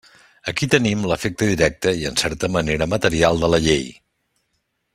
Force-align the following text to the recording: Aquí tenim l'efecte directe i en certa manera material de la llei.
Aquí 0.51 0.67
tenim 0.75 1.03
l'efecte 1.11 1.49
directe 1.49 1.93
i 1.99 2.09
en 2.11 2.17
certa 2.21 2.49
manera 2.55 2.89
material 2.95 3.45
de 3.45 3.51
la 3.55 3.61
llei. 3.67 3.87